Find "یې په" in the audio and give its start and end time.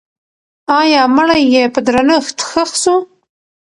1.53-1.79